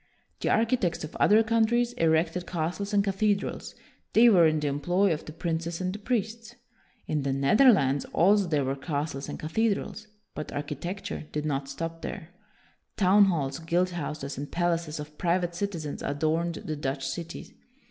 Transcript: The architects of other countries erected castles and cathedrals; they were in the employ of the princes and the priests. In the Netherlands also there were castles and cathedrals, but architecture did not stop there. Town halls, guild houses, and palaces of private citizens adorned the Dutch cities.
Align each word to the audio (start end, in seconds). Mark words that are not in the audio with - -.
The 0.39 0.49
architects 0.49 1.03
of 1.03 1.15
other 1.17 1.43
countries 1.43 1.93
erected 1.93 2.47
castles 2.47 2.91
and 2.91 3.03
cathedrals; 3.03 3.75
they 4.13 4.29
were 4.29 4.47
in 4.47 4.59
the 4.59 4.67
employ 4.67 5.13
of 5.13 5.25
the 5.25 5.31
princes 5.31 5.79
and 5.79 5.93
the 5.93 5.99
priests. 5.99 6.55
In 7.05 7.21
the 7.21 7.31
Netherlands 7.31 8.05
also 8.05 8.47
there 8.47 8.65
were 8.65 8.75
castles 8.75 9.29
and 9.29 9.37
cathedrals, 9.39 10.07
but 10.33 10.51
architecture 10.51 11.25
did 11.31 11.45
not 11.45 11.69
stop 11.69 12.01
there. 12.01 12.29
Town 12.97 13.25
halls, 13.25 13.59
guild 13.59 13.91
houses, 13.91 14.39
and 14.39 14.51
palaces 14.51 14.99
of 14.99 15.19
private 15.19 15.53
citizens 15.53 16.01
adorned 16.01 16.55
the 16.55 16.75
Dutch 16.75 17.07
cities. 17.07 17.53